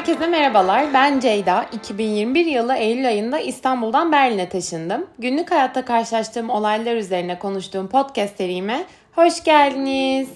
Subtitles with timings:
[0.00, 0.94] Herkese merhabalar.
[0.94, 1.66] Ben Ceyda.
[1.72, 5.06] 2021 yılı Eylül ayında İstanbul'dan Berlin'e taşındım.
[5.18, 10.28] Günlük hayatta karşılaştığım olaylar üzerine konuştuğum podcast serime hoş geldiniz.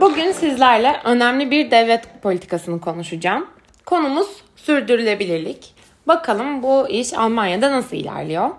[0.00, 3.46] Bugün sizlerle önemli bir devlet politikasını konuşacağım.
[3.86, 5.74] Konumuz sürdürülebilirlik.
[6.08, 8.50] Bakalım bu iş Almanya'da nasıl ilerliyor?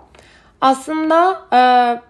[0.64, 1.56] Aslında e,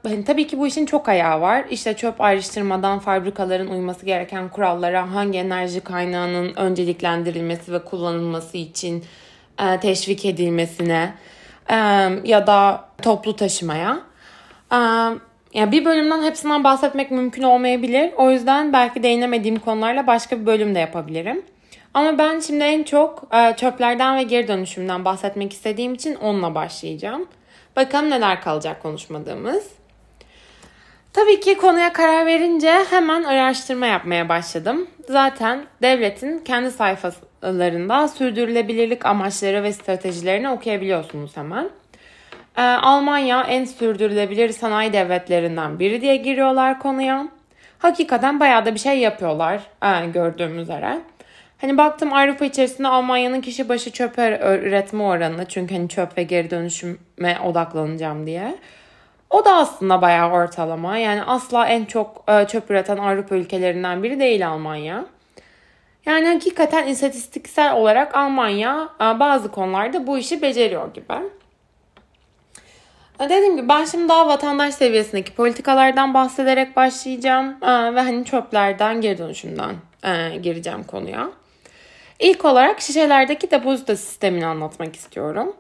[0.09, 1.65] hani tabii ki bu işin çok ayağı var.
[1.71, 9.05] İşte çöp ayrıştırmadan fabrikaların uyması gereken kurallara, hangi enerji kaynağının önceliklendirilmesi ve kullanılması için
[9.59, 11.15] e, teşvik edilmesine
[11.71, 11.77] e,
[12.25, 14.01] ya da toplu taşımaya.
[14.73, 14.79] E,
[15.55, 18.13] yani bir bölümden hepsinden bahsetmek mümkün olmayabilir.
[18.17, 21.43] O yüzden belki değinemediğim konularla başka bir bölüm de yapabilirim.
[21.95, 27.29] Ama ben şimdi en çok e, çöplerden ve geri dönüşümden bahsetmek istediğim için onunla başlayacağım.
[27.77, 29.71] Bakalım neler kalacak konuşmadığımız.
[31.13, 34.87] Tabii ki konuya karar verince hemen araştırma yapmaya başladım.
[35.09, 41.71] Zaten devletin kendi sayfalarında sürdürülebilirlik amaçları ve stratejilerini okuyabiliyorsunuz hemen.
[42.57, 47.29] Ee, Almanya en sürdürülebilir sanayi devletlerinden biri diye giriyorlar konuya.
[47.79, 51.01] Hakikaten bayağı da bir şey yapıyorlar e, gördüğüm üzere.
[51.65, 56.51] Hani baktım Avrupa içerisinde Almanya'nın kişi başı çöp üretme oranını çünkü hani çöp ve geri
[56.51, 58.59] dönüşüme odaklanacağım diye.
[59.31, 60.99] O da aslında bayağı ortalama.
[60.99, 65.05] Yani asla en çok e, çöp üreten Avrupa ülkelerinden biri değil Almanya.
[66.07, 71.15] Yani hakikaten istatistiksel olarak Almanya e, bazı konularda bu işi beceriyor gibi.
[73.21, 79.19] E, dediğim gibi ben şimdi daha vatandaş seviyesindeki politikalardan bahsederek başlayacağım ve hani çöplerden geri
[79.19, 79.75] dönüşümden
[80.43, 81.31] gireceğim konuya.
[82.25, 85.57] İlk olarak şişelerdeki depozito sistemini anlatmak istiyorum.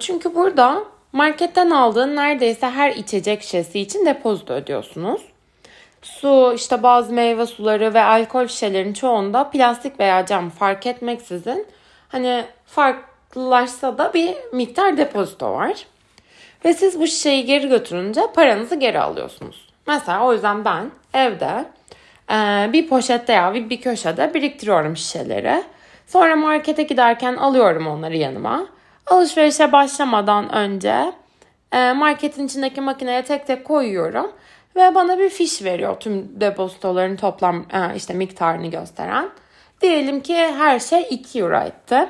[0.00, 5.22] Çünkü burada marketten aldığın neredeyse her içecek şişesi için depozito ödüyorsunuz.
[6.02, 11.66] Su, işte bazı meyve suları ve alkol şişelerin çoğunda plastik veya cam fark etmeksizin
[12.08, 15.86] hani farklılaşsa da bir miktar depozito var.
[16.64, 19.68] Ve siz bu şişeyi geri götürünce paranızı geri alıyorsunuz.
[19.86, 21.64] Mesela o yüzden ben evde
[22.30, 25.64] ee, bir poşette ya bir, bir köşede biriktiriyorum şişeleri.
[26.06, 28.66] Sonra markete giderken alıyorum onları yanıma.
[29.06, 31.12] Alışverişe başlamadan önce
[31.72, 34.32] e, marketin içindeki makineye tek tek koyuyorum.
[34.76, 39.30] Ve bana bir fiş veriyor tüm depozitoların toplam e, işte miktarını gösteren.
[39.80, 42.08] Diyelim ki her şey 2 euro etti.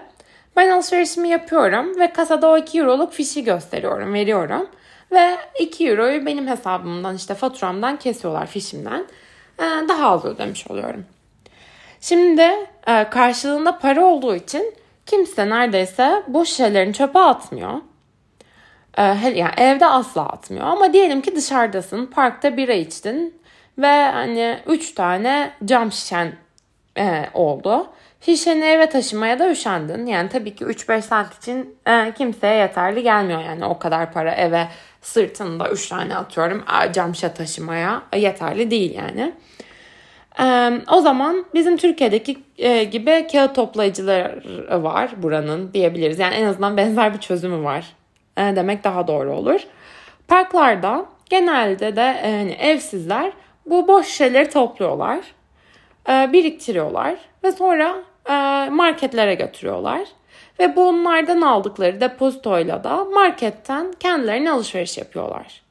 [0.57, 4.67] Ben alışverişimi yapıyorum ve kasada o 2 euroluk fişi gösteriyorum, veriyorum.
[5.13, 9.07] Ve 2 euroyu benim hesabımdan işte faturamdan kesiyorlar fişimden.
[9.59, 11.05] Ee, daha az ödemiş oluyorum.
[12.01, 12.43] Şimdi
[12.87, 14.75] e, karşılığında para olduğu için
[15.07, 17.73] kimse neredeyse bu şişelerin çöpe atmıyor.
[18.99, 19.03] Ee,
[19.35, 20.67] yani evde asla atmıyor.
[20.67, 23.41] Ama diyelim ki dışarıdasın, parkta bira içtin
[23.79, 26.33] ve hani 3 tane cam şişen
[26.99, 27.87] e, oldu.
[28.21, 30.07] Şişeni eve taşımaya da üşendin.
[30.07, 34.69] Yani tabii ki 3-5 saat için e, kimseye yeterli gelmiyor yani o kadar para eve
[35.03, 39.33] sırtında 3 tane atıyorum cam şişe taşımaya yeterli değil yani.
[40.41, 44.45] E, o zaman bizim Türkiye'deki e, gibi kağıt toplayıcılar
[44.83, 46.19] var buranın diyebiliriz.
[46.19, 47.85] Yani en azından benzer bir çözümü var
[48.37, 49.61] e, demek daha doğru olur.
[50.29, 53.33] Parklarda genelde de e, hani evsizler
[53.67, 55.21] bu boş şeyleri topluyorlar,
[56.09, 57.95] e, biriktiriyorlar ve sonra
[58.29, 58.33] e,
[58.71, 60.01] marketlere götürüyorlar.
[60.59, 65.65] Ve bunlardan aldıkları depozitoyla da marketten kendilerine alışveriş yapıyorlar.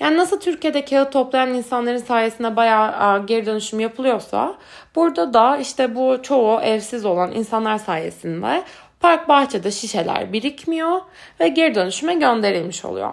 [0.00, 4.54] Yani nasıl Türkiye'de kağıt toplayan insanların sayesinde bayağı geri dönüşüm yapılıyorsa
[4.94, 8.62] burada da işte bu çoğu evsiz olan insanlar sayesinde
[9.00, 11.00] park bahçede şişeler birikmiyor
[11.40, 13.12] ve geri dönüşüme gönderilmiş oluyor.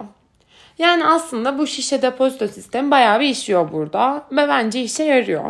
[0.78, 5.44] Yani aslında bu şişe depozito sistemi bayağı bir işliyor burada ve bence işe yarıyor.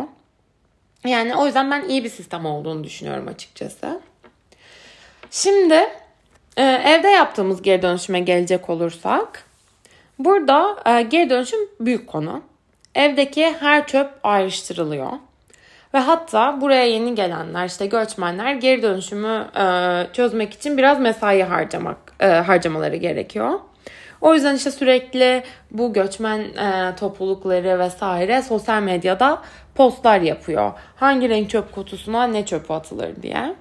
[1.05, 4.01] Yani o yüzden ben iyi bir sistem olduğunu düşünüyorum açıkçası.
[5.31, 5.73] Şimdi
[6.57, 9.43] e, evde yaptığımız geri dönüşüme gelecek olursak
[10.19, 12.41] burada e, geri dönüşüm büyük konu.
[12.95, 15.11] Evdeki her çöp ayrıştırılıyor.
[15.93, 19.63] Ve hatta buraya yeni gelenler işte göçmenler geri dönüşümü e,
[20.13, 23.59] çözmek için biraz mesai harcamak harcamaları gerekiyor.
[24.21, 29.41] O yüzden işte sürekli bu göçmen e, toplulukları vesaire sosyal medyada
[29.75, 30.71] postlar yapıyor.
[30.95, 33.55] Hangi renk çöp kutusuna ne çöp atılır diye.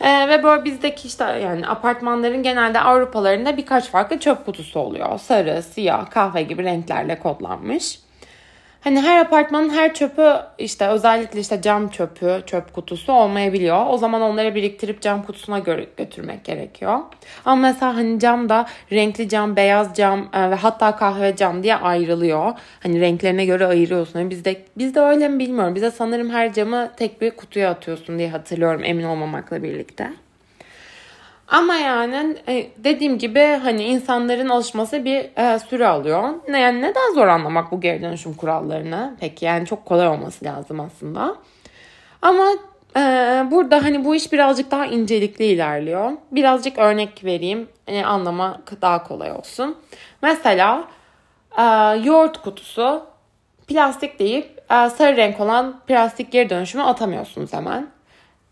[0.00, 5.18] E, ve böyle bizdeki işte yani apartmanların genelde Avrupalarında birkaç farklı çöp kutusu oluyor.
[5.18, 8.03] Sarı, siyah, kahve gibi renklerle kodlanmış.
[8.84, 13.86] Hani her apartmanın her çöpü işte özellikle işte cam çöpü, çöp kutusu olmayabiliyor.
[13.88, 16.98] O zaman onları biriktirip cam kutusuna götürmek gerekiyor.
[17.44, 21.76] Ama mesela hani cam da renkli cam, beyaz cam e, ve hatta kahve cam diye
[21.76, 22.52] ayrılıyor.
[22.80, 24.18] Hani renklerine göre ayırıyorsun.
[24.18, 25.74] Yani bizde bizde öyle mi bilmiyorum.
[25.74, 30.23] Bize sanırım her camı tek bir kutuya atıyorsun diye hatırlıyorum emin olmamakla birlikte.
[31.48, 36.34] Ama yani e, dediğim gibi hani insanların alışması bir e, süre alıyor.
[36.48, 39.16] Yani neden zor anlamak bu geri dönüşüm kurallarını?
[39.20, 41.36] Peki yani çok kolay olması lazım aslında.
[42.22, 42.46] Ama
[42.96, 43.00] e,
[43.50, 46.12] burada hani bu iş birazcık daha incelikli ilerliyor.
[46.32, 49.76] Birazcık örnek vereyim e, anlamak daha kolay olsun.
[50.22, 50.84] Mesela
[51.58, 51.62] e,
[52.04, 53.02] yoğurt kutusu
[53.66, 57.88] plastik deyip e, sarı renk olan plastik geri dönüşümü atamıyorsunuz hemen.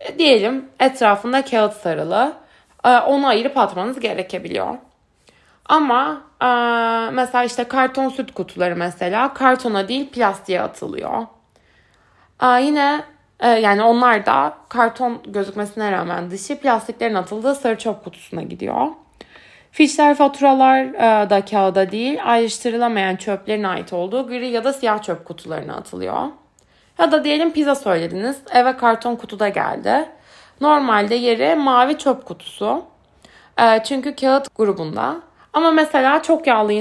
[0.00, 2.41] E, diyelim etrafında kağıt sarılı
[2.88, 4.74] onu ayırıp atmanız gerekebiliyor.
[5.66, 6.46] Ama e,
[7.10, 11.26] mesela işte karton süt kutuları mesela kartona değil plastiğe atılıyor.
[12.42, 13.04] E, yine
[13.40, 18.86] e, yani onlar da karton gözükmesine rağmen dışı plastiklerin atıldığı sarı çöp kutusuna gidiyor.
[19.70, 20.92] Fişler faturalar
[21.30, 26.28] da kağıda değil ayrıştırılamayan çöplerin ait olduğu gri ya da siyah çöp kutularına atılıyor.
[26.98, 30.08] Ya da diyelim pizza söylediniz eve karton kutuda geldi.
[30.60, 32.82] Normalde yeri mavi çöp kutusu.
[33.60, 35.16] E, çünkü kağıt grubunda.
[35.52, 36.72] Ama mesela çok yağlı,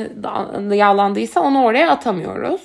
[0.75, 2.62] yağlandıysa onu oraya atamıyoruz.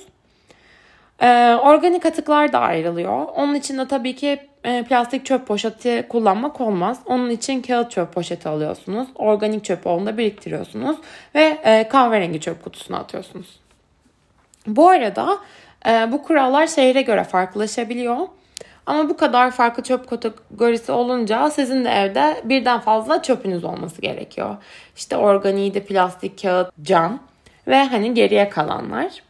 [1.21, 3.25] E, organik atıklar da ayrılıyor.
[3.35, 6.99] Onun için de tabii ki e, plastik çöp poşeti kullanmak olmaz.
[7.05, 9.07] Onun için kağıt çöp poşeti alıyorsunuz.
[9.15, 10.97] Organik çöp onda biriktiriyorsunuz.
[11.35, 13.59] Ve e, kahverengi çöp kutusuna atıyorsunuz.
[14.67, 15.37] Bu arada
[15.87, 18.17] e, bu kurallar şehre göre farklılaşabiliyor.
[18.87, 24.55] Ama bu kadar farklı çöp kategorisi olunca sizin de evde birden fazla çöpünüz olması gerekiyor.
[24.95, 27.19] İşte organiği plastik, kağıt, cam
[27.67, 29.23] ve hani geriye kalanlar.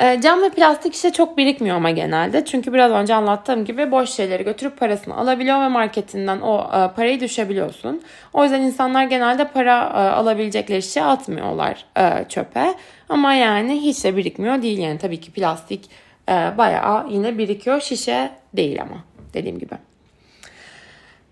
[0.00, 2.44] E, cam ve plastik işte çok birikmiyor ama genelde.
[2.44, 7.20] Çünkü biraz önce anlattığım gibi boş şeyleri götürüp parasını alabiliyor ve marketinden o e, parayı
[7.20, 8.02] düşebiliyorsun.
[8.32, 12.74] O yüzden insanlar genelde para e, alabilecekleri şey atmıyorlar e, çöpe.
[13.08, 15.90] Ama yani hiç de birikmiyor değil yani tabii ki plastik
[16.30, 17.80] e, bayağı yine birikiyor.
[17.80, 19.04] Şişe değil ama
[19.34, 19.74] dediğim gibi.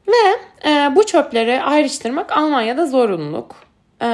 [0.09, 0.41] Ve
[0.71, 3.57] e, bu çöpleri ayrıştırmak Almanya'da zorunluluk.
[4.03, 4.07] E,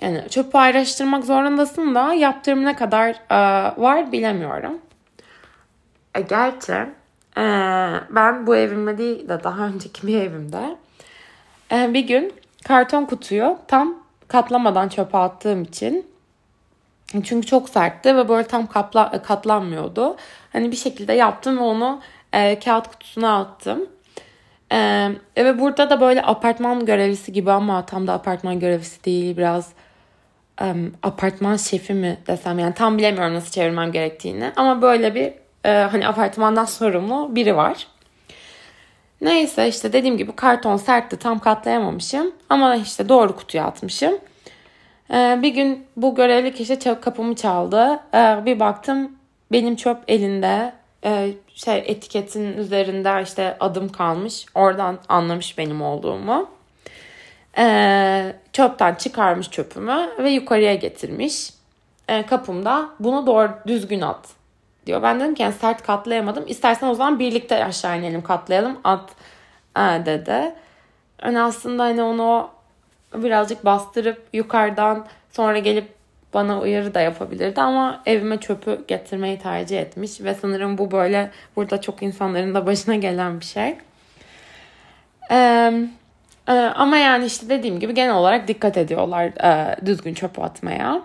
[0.00, 3.36] yani çöpü ayrıştırmak zorundasın da yaptırım ne kadar e,
[3.80, 4.78] var bilemiyorum.
[6.14, 6.72] E, gerçi
[7.36, 7.44] e,
[8.10, 10.76] ben bu evimde değil de daha önceki bir evimde
[11.72, 12.32] e, bir gün
[12.64, 13.94] karton kutuyu tam
[14.28, 16.13] katlamadan çöpe attığım için
[17.22, 20.16] çünkü çok sertti ve böyle tam kapla, katlanmıyordu.
[20.52, 22.00] Hani bir şekilde yaptım ve onu
[22.32, 23.86] e, kağıt kutusuna attım.
[24.72, 29.72] E, ve burada da böyle apartman görevlisi gibi ama tam da apartman görevlisi değil biraz
[30.62, 34.52] e, apartman şefi mi desem yani tam bilemiyorum nasıl çevirmem gerektiğini.
[34.56, 35.32] Ama böyle bir
[35.64, 37.86] e, hani apartmandan sorumlu biri var.
[39.20, 44.18] Neyse işte dediğim gibi karton sertti tam katlayamamışım ama işte doğru kutuya atmışım.
[45.10, 48.00] Ee, bir gün bu görevli kişi kapımı çaldı.
[48.14, 49.12] Ee, bir baktım
[49.52, 50.72] benim çöp elinde
[51.04, 54.46] ee, şey etiketin üzerinde işte adım kalmış.
[54.54, 56.50] Oradan anlamış benim olduğumu.
[58.52, 61.50] Çöpten çıkarmış çöpümü ve yukarıya getirmiş.
[62.26, 64.28] Kapımda bunu doğru düzgün at
[64.86, 65.02] diyor.
[65.02, 66.44] Ben dedim ki yani sert katlayamadım.
[66.46, 69.10] İstersen o zaman birlikte aşağı inelim katlayalım at
[70.06, 70.54] dedi.
[71.24, 72.50] Yani aslında hani onu
[73.14, 75.88] birazcık bastırıp yukarıdan sonra gelip
[76.34, 81.80] bana uyarı da yapabilirdi ama evime çöpü getirmeyi tercih etmiş ve sanırım bu böyle burada
[81.80, 83.76] çok insanların da başına gelen bir şey.
[85.30, 85.92] Ee,
[86.74, 91.02] ama yani işte dediğim gibi genel olarak dikkat ediyorlar e, düzgün çöp atmaya.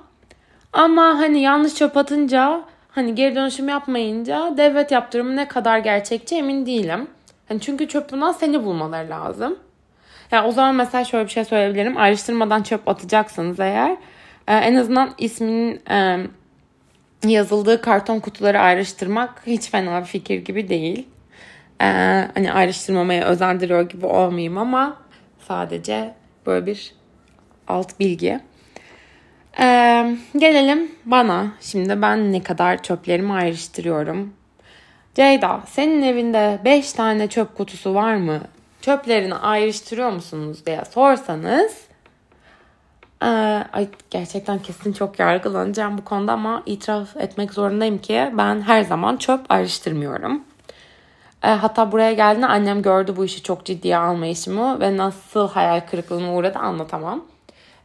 [0.74, 2.62] Ama hani yanlış çöp atınca
[2.92, 7.08] hani geri dönüşüm yapmayınca devlet yaptırımı ne kadar gerçekçi emin değilim.
[7.48, 9.60] Hani çünkü çöpünden seni bulmaları lazım.
[10.32, 11.98] Yani o zaman mesela şöyle bir şey söyleyebilirim.
[11.98, 13.92] Ayrıştırmadan çöp atacaksınız eğer
[14.48, 16.28] e, en azından isminin e,
[17.28, 21.08] yazıldığı karton kutuları ayrıştırmak hiç fena bir fikir gibi değil.
[21.82, 21.86] E,
[22.34, 24.98] hani ayrıştırmamaya özendiriyor gibi olmayayım ama
[25.48, 26.14] sadece
[26.46, 26.94] böyle bir
[27.68, 28.40] alt bilgi.
[29.60, 31.52] Ee, gelelim bana.
[31.62, 34.34] Şimdi ben ne kadar çöplerimi ayrıştırıyorum.
[35.16, 38.42] Ceyda senin evinde 5 tane çöp kutusu var mı
[38.82, 41.90] çöplerini ayrıştırıyor musunuz diye sorsanız
[43.24, 43.28] ee,
[43.74, 49.18] ay gerçekten kesin çok yargılanacağım bu konuda ama itiraf etmek zorundayım ki ben her zaman
[49.18, 50.44] çöp ayrıştırmıyorum.
[51.44, 56.36] Ee, hatta buraya geldiğinde annem gördü bu işi çok ciddiye almayışımı ve nasıl hayal kırıklığına
[56.36, 57.26] uğradı anlatamam.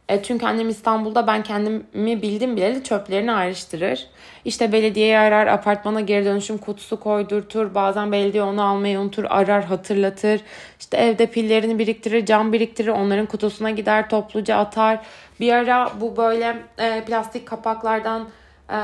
[0.09, 4.07] E, çünkü annem İstanbul'da ben kendimi bildim bileli çöplerini ayrıştırır.
[4.45, 7.75] İşte belediyeye arar, apartmana geri dönüşüm kutusu koydurtur.
[7.75, 10.41] Bazen belediye onu almayı unutur, arar, hatırlatır.
[10.79, 12.87] İşte evde pillerini biriktirir, cam biriktirir.
[12.87, 14.99] Onların kutusuna gider, topluca atar.
[15.39, 18.27] Bir ara bu böyle e, plastik kapaklardan
[18.69, 18.77] e,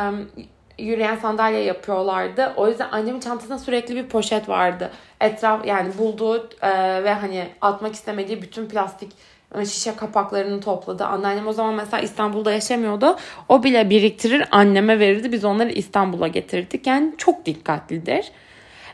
[0.79, 2.53] yürüyen sandalye yapıyorlardı.
[2.55, 4.91] O yüzden annemin çantasında sürekli bir poşet vardı.
[5.21, 9.11] Etraf yani bulduğu e, ve hani atmak istemediği bütün plastik
[9.59, 11.05] şişe kapaklarını topladı.
[11.05, 13.17] Anneannem o zaman mesela İstanbul'da yaşamıyordu.
[13.49, 15.31] O bile biriktirir anneme verirdi.
[15.31, 16.87] Biz onları İstanbul'a getirdik.
[16.87, 18.31] Yani çok dikkatlidir.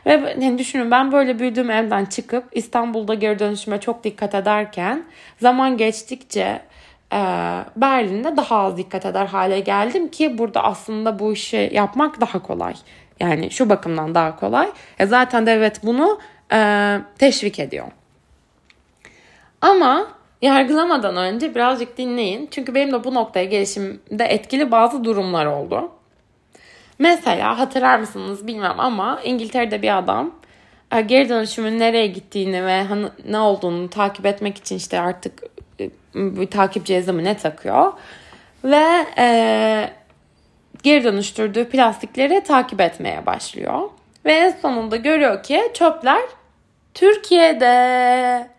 [0.06, 5.04] Ve yani düşünün ben böyle büyüdüğüm evden çıkıp İstanbul'da geri dönüşüme çok dikkat ederken
[5.40, 6.62] zaman geçtikçe
[7.12, 7.18] e,
[7.76, 12.74] Berlin'de daha az dikkat eder hale geldim ki burada aslında bu işi yapmak daha kolay.
[13.20, 14.68] Yani şu bakımdan daha kolay.
[14.98, 16.18] E zaten devlet bunu
[16.52, 17.86] e, teşvik ediyor.
[19.60, 22.48] Ama yargılamadan önce birazcık dinleyin.
[22.50, 25.90] Çünkü benim de bu noktaya gelişimde etkili bazı durumlar oldu.
[26.98, 30.34] Mesela hatırlar mısınız bilmem ama İngiltere'de bir adam
[30.92, 35.42] e, geri dönüşümün nereye gittiğini ve hani ne olduğunu takip etmek için işte artık
[35.80, 37.92] e, bir takip cihazı mı ne takıyor.
[38.64, 39.90] Ve e,
[40.82, 43.80] geri dönüştürdüğü plastikleri takip etmeye başlıyor.
[44.24, 46.22] Ve en sonunda görüyor ki çöpler
[46.94, 48.57] Türkiye'de.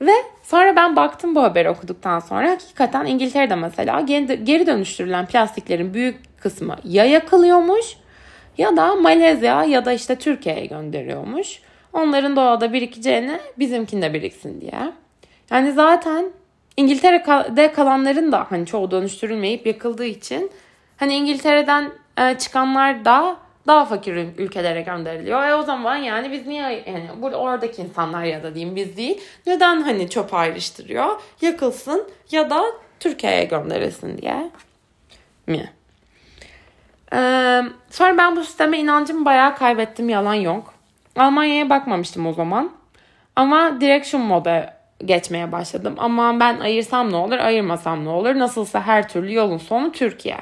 [0.00, 0.12] Ve
[0.42, 4.00] sonra ben baktım bu haberi okuduktan sonra hakikaten İngiltere'de mesela
[4.44, 7.96] geri dönüştürülen plastiklerin büyük kısmı ya yakılıyormuş
[8.58, 11.60] ya da Malezya ya da işte Türkiye'ye gönderiyormuş.
[11.92, 14.92] Onların doğada birikeceğine bizimkinde biriksin diye.
[15.50, 16.26] Yani zaten
[16.76, 20.50] İngiltere'de kalanların da hani çoğu dönüştürülmeyip yakıldığı için
[20.96, 23.36] hani İngiltere'den e, çıkanlar da
[23.68, 25.42] daha fakir ülkelere gönderiliyor.
[25.42, 29.20] E o zaman yani biz niye yani burada oradaki insanlar ya da diyeyim biz değil
[29.46, 31.20] neden hani çöp ayrıştırıyor?
[31.40, 32.64] Yakılsın ya da
[33.00, 34.50] Türkiye'ye gönderilsin diye
[35.46, 35.72] mi?
[37.12, 40.74] Ee, sonra ben bu sisteme inancımı bayağı kaybettim yalan yok.
[41.16, 42.70] Almanya'ya bakmamıştım o zaman.
[43.36, 45.94] Ama direksiyon moda geçmeye başladım.
[45.98, 48.34] Ama ben ayırsam ne olur, ayırmasam ne olur?
[48.34, 50.38] Nasılsa her türlü yolun sonu Türkiye.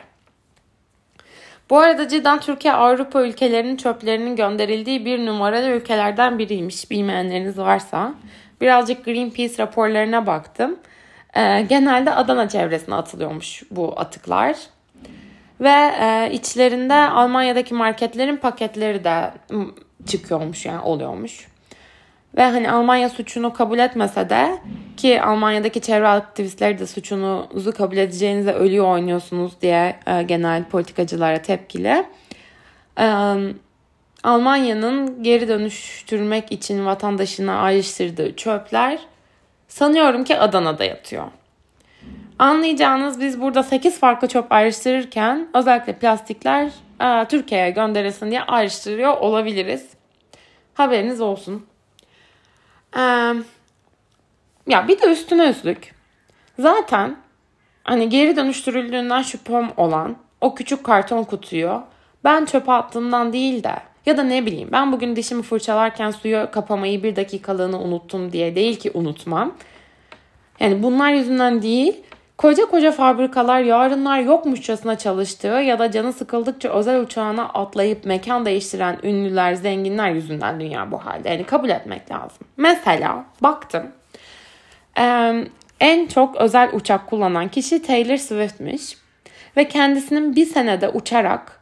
[1.71, 8.15] Bu arada cidden Türkiye Avrupa ülkelerinin çöplerinin gönderildiği bir numaralı ülkelerden biriymiş bilmeyenleriniz varsa.
[8.61, 10.77] Birazcık Greenpeace raporlarına baktım.
[11.37, 14.57] Ee, genelde Adana çevresine atılıyormuş bu atıklar.
[15.61, 19.31] Ve e, içlerinde Almanya'daki marketlerin paketleri de
[20.07, 21.49] çıkıyormuş yani oluyormuş.
[22.37, 24.59] Ve hani Almanya suçunu kabul etmese de
[24.97, 32.05] ki Almanya'daki çevre aktivistleri de suçunuzu kabul edeceğinize ölüyor oynuyorsunuz diye e, genel politikacılara tepkili.
[33.01, 33.35] E,
[34.25, 38.99] Almanya'nın geri dönüştürmek için vatandaşına ayrıştırdığı çöpler
[39.69, 41.25] sanıyorum ki Adana'da yatıyor.
[42.39, 49.89] Anlayacağınız biz burada 8 farklı çöp ayrıştırırken özellikle plastikler e, Türkiye'ye gönderilsin diye ayrıştırıyor olabiliriz.
[50.75, 51.67] Haberiniz olsun.
[52.97, 53.01] Ee,
[54.67, 55.95] ya bir de üstüne üstlük.
[56.59, 57.17] Zaten
[57.85, 61.83] hani geri dönüştürüldüğünden şüphem olan o küçük karton kutuyu
[62.25, 63.75] ben çöpe attığımdan değil de
[64.07, 68.79] ya da ne bileyim ben bugün dişimi fırçalarken suyu kapamayı bir dakikalığını unuttum diye değil
[68.79, 69.55] ki unutmam.
[70.61, 72.03] Yani bunlar yüzünden değil
[72.39, 78.99] koca koca fabrikalar yarınlar yokmuşçasına çalıştığı ya da canı sıkıldıkça özel uçağına atlayıp mekan değiştiren
[79.03, 81.29] ünlüler, zenginler yüzünden dünya bu halde.
[81.29, 82.47] Yani kabul etmek lazım.
[82.57, 83.83] Mesela baktım
[85.81, 88.97] en çok özel uçak kullanan kişi Taylor Swift'miş.
[89.57, 91.61] Ve kendisinin bir senede uçarak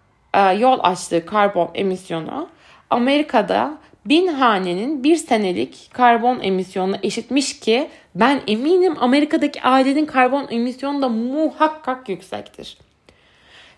[0.59, 2.49] yol açtığı karbon emisyonu
[2.91, 3.75] Amerika'da
[4.07, 11.09] bin hanenin bir senelik karbon emisyonuna eşitmiş ki ben eminim Amerika'daki ailenin karbon emisyonu da
[11.09, 12.79] muhakkak yüksektir.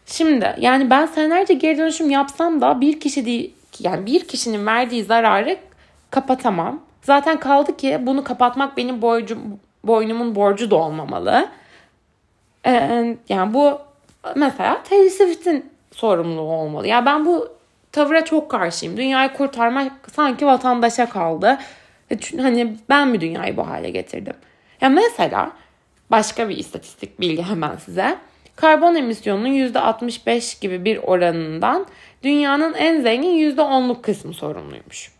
[0.06, 5.04] Şimdi yani ben senelerce geri dönüşüm yapsam da bir kişi değil yani bir kişinin verdiği
[5.04, 5.56] zararı
[6.10, 6.80] kapatamam.
[7.02, 9.40] Zaten kaldı ki bunu kapatmak benim borcum,
[9.84, 11.48] boynumun borcu da olmamalı.
[12.66, 13.78] Ee, yani bu
[14.36, 16.86] mesela Taylor Swift'in sorumluluğu olmalı.
[16.86, 17.55] Ya yani ben bu
[17.96, 18.96] tavıra çok karşıyım.
[18.96, 21.58] Dünyayı kurtarmak sanki vatandaşa kaldı.
[22.10, 24.34] E, hani ben mi dünyayı bu hale getirdim?
[24.80, 25.52] Ya mesela
[26.10, 28.18] başka bir istatistik bilgi hemen size.
[28.56, 31.86] Karbon emisyonunun %65 gibi bir oranından
[32.22, 35.12] dünyanın en zengin %10'luk kısmı sorumluymuş.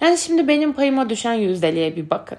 [0.00, 2.38] Yani şimdi benim payıma düşen yüzdeliğe bir bakın.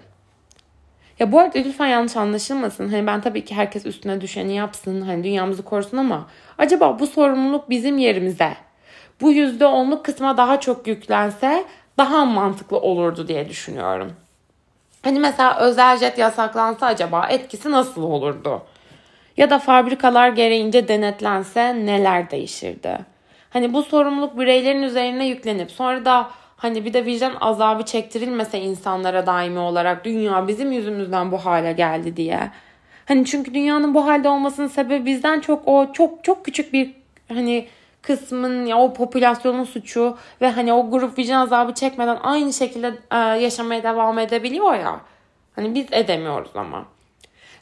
[1.19, 2.89] Ya bu arada lütfen yanlış anlaşılmasın.
[2.89, 5.01] Hani ben tabii ki herkes üstüne düşeni yapsın.
[5.01, 6.27] Hani dünyamızı korusun ama
[6.57, 8.64] acaba bu sorumluluk bizim yerimize
[9.21, 11.65] bu %10'luk kısma daha çok yüklense
[11.97, 14.13] daha mantıklı olurdu diye düşünüyorum.
[15.01, 18.61] Hani mesela özel jet yasaklansa acaba etkisi nasıl olurdu?
[19.37, 22.97] Ya da fabrikalar gereğince denetlense neler değişirdi?
[23.49, 29.25] Hani bu sorumluluk bireylerin üzerine yüklenip sonra da hani bir de vicdan azabı çektirilmese insanlara
[29.25, 32.39] daimi olarak dünya bizim yüzümüzden bu hale geldi diye.
[33.05, 36.93] Hani çünkü dünyanın bu halde olmasının sebebi bizden çok o çok çok küçük bir
[37.33, 37.67] hani
[38.07, 43.17] kısmın ya o popülasyonun suçu ve hani o grup vicdan azabı çekmeden aynı şekilde e,
[43.17, 45.01] yaşamaya devam edebiliyor ya.
[45.55, 46.85] Hani biz edemiyoruz ama.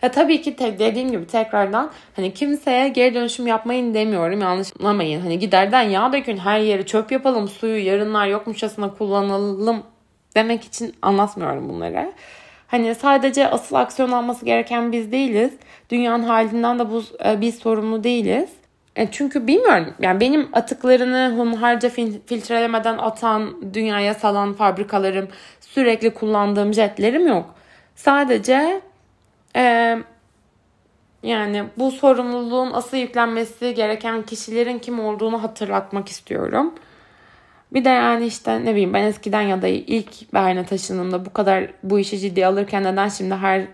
[0.01, 5.21] Ya tabii ki te- dediğim gibi tekrardan hani kimseye geri dönüşüm yapmayın demiyorum yanlış anlamayın.
[5.21, 9.83] Hani giderden yağ dökün her yeri çöp yapalım suyu yarınlar yokmuşçasına kullanalım
[10.35, 12.13] demek için anlatmıyorum bunları.
[12.67, 15.53] Hani sadece asıl aksiyon alması gereken biz değiliz.
[15.89, 18.49] Dünyanın halinden de bu e, biz sorumlu değiliz.
[18.95, 21.89] E çünkü bilmiyorum yani benim atıklarını hunharca
[22.25, 25.27] filtrelemeden atan, dünyaya salan fabrikalarım,
[25.61, 27.55] sürekli kullandığım jetlerim yok.
[27.95, 28.81] Sadece
[29.55, 29.97] e,
[31.23, 36.73] yani bu sorumluluğun asıl yüklenmesi gereken kişilerin kim olduğunu hatırlatmak istiyorum.
[37.73, 41.67] Bir de yani işte ne bileyim ben eskiden ya da ilk Berlin'e taşındığımda bu kadar
[41.83, 43.67] bu işi ciddi alırken neden şimdi her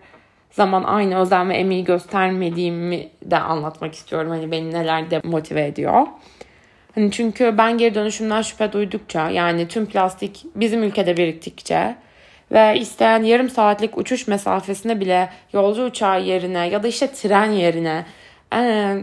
[0.51, 4.29] zaman aynı özen ve emeği göstermediğimi de anlatmak istiyorum.
[4.29, 6.07] Hani beni neler de motive ediyor.
[6.95, 11.95] Hani çünkü ben geri dönüşümden şüphe duydukça yani tüm plastik bizim ülkede biriktikçe
[12.51, 18.05] ve isteyen yarım saatlik uçuş mesafesine bile yolcu uçağı yerine ya da işte tren yerine
[18.55, 18.93] e,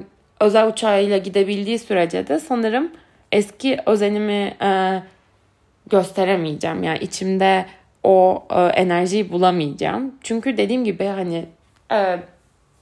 [0.40, 2.92] özel uçağıyla gidebildiği sürece de sanırım
[3.32, 5.02] eski özenimi e,
[5.90, 6.82] gösteremeyeceğim.
[6.82, 7.66] Yani içimde
[8.06, 10.14] o e, enerjiyi bulamayacağım.
[10.22, 11.46] Çünkü dediğim gibi hani
[11.92, 12.18] e,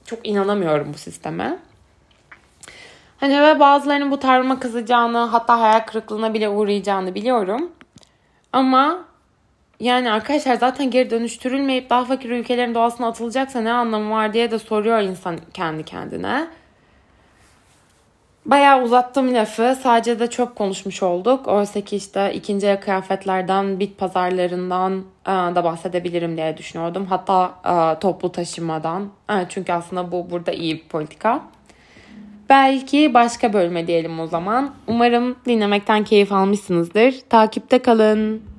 [0.05, 1.57] çok inanamıyorum bu sisteme.
[3.17, 7.71] Hani ve bazılarının bu tavrıma kızacağını hatta hayal kırıklığına bile uğrayacağını biliyorum.
[8.53, 9.05] Ama
[9.79, 14.59] yani arkadaşlar zaten geri dönüştürülmeyip daha fakir ülkelerin doğasına atılacaksa ne anlamı var diye de
[14.59, 16.47] soruyor insan kendi kendine.
[18.45, 19.77] Bayağı uzattım lafı.
[19.81, 21.47] Sadece de çok konuşmuş olduk.
[21.47, 27.05] Oysa ki işte ikinci el kıyafetlerden, bit pazarlarından e, da bahsedebilirim diye düşünüyordum.
[27.05, 29.09] Hatta e, toplu taşımadan.
[29.29, 31.41] E, çünkü aslında bu burada iyi bir politika.
[32.49, 34.73] Belki başka bölme diyelim o zaman.
[34.87, 37.15] Umarım dinlemekten keyif almışsınızdır.
[37.29, 38.54] Takipte kalın.